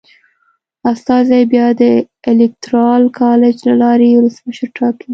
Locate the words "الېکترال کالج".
2.31-3.55